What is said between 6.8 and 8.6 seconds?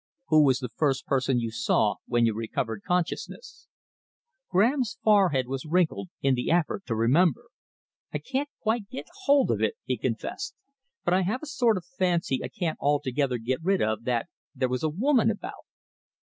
to remember. "I can't